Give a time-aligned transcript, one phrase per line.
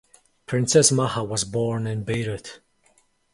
[0.47, 2.59] Princess Maha was born in Beirut.